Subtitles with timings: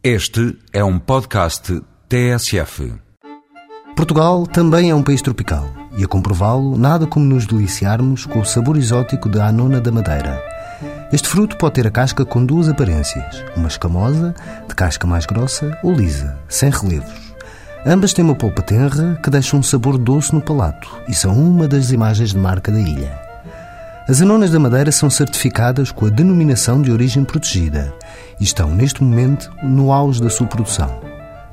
[0.00, 2.94] Este é um podcast TSF.
[3.96, 8.44] Portugal também é um país tropical e, a comprová-lo, nada como nos deliciarmos com o
[8.44, 10.40] sabor exótico da anona da madeira.
[11.12, 14.36] Este fruto pode ter a casca com duas aparências, uma escamosa,
[14.68, 17.34] de casca mais grossa, ou lisa, sem relevos.
[17.84, 21.66] Ambas têm uma polpa tenra que deixa um sabor doce no palato e são uma
[21.66, 23.27] das imagens de marca da ilha.
[24.08, 27.92] As anonas da Madeira são certificadas com a denominação de origem protegida
[28.40, 30.98] e estão, neste momento, no auge da sua produção.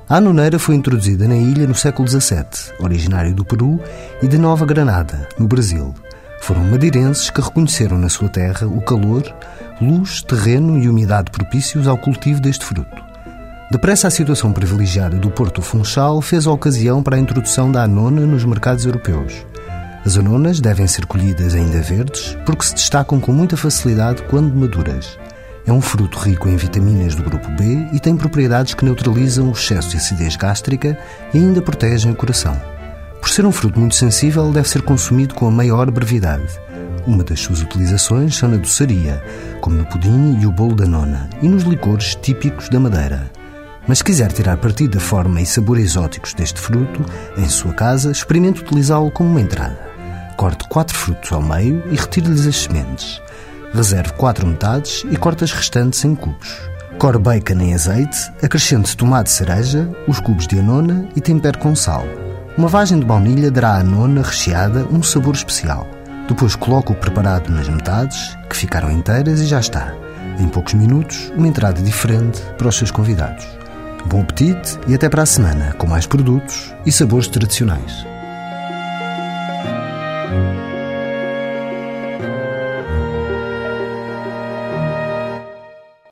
[0.07, 3.77] A anoneira foi introduzida na ilha no século XVII, originário do Peru
[4.23, 5.93] e de Nova Granada, no Brasil.
[6.39, 9.23] Foram madeirenses que reconheceram na sua terra o calor,
[9.81, 13.03] luz, terreno e umidade propícios ao cultivo deste fruto.
[13.69, 18.21] Depressa, a situação privilegiada do Porto Funchal fez a ocasião para a introdução da anona
[18.21, 19.45] nos mercados europeus.
[20.05, 25.17] As anonas devem ser colhidas ainda verdes porque se destacam com muita facilidade quando maduras.
[25.65, 29.51] É um fruto rico em vitaminas do grupo B e tem propriedades que neutralizam o
[29.51, 30.95] excesso de acidez gástrica
[31.33, 32.55] e ainda protegem o coração.
[33.19, 36.53] Por ser um fruto muito sensível, deve ser consumido com a maior brevidade.
[37.07, 39.23] Uma das suas utilizações são na doçaria,
[39.59, 43.31] como no pudim e o bolo da nona, e nos licores típicos da Madeira.
[43.87, 47.03] Mas se quiser tirar partido da forma e sabor exóticos deste fruto,
[47.35, 49.94] em sua casa, experimente utilizá-lo como uma entrada.
[50.37, 53.21] Corte quatro frutos ao meio e retire-lhes as sementes.
[53.73, 56.69] Reserve quatro metades e corte as restantes em cubos.
[56.99, 62.03] Core bacon em azeite, acrescente tomate cereja, os cubos de anona e tempere com sal.
[62.57, 65.87] Uma vagem de baunilha dará à anona recheada um sabor especial.
[66.27, 69.93] Depois coloque o preparado nas metades, que ficaram inteiras e já está.
[70.39, 73.45] Em poucos minutos, uma entrada diferente para os seus convidados.
[74.07, 78.05] Bom apetite e até para a semana, com mais produtos e sabores tradicionais.